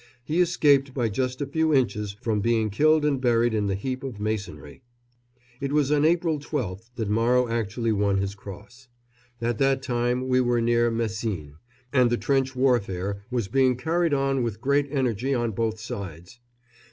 [0.23, 4.03] He escaped by just a few inches from being killed and buried in the heap
[4.03, 4.81] of masonry.
[5.59, 8.87] It was on April 12th that Morrow actually won his Cross.
[9.39, 11.53] At that time we were near Messines,
[11.93, 16.39] and the trench warfare was being carried on with great energy on both sides.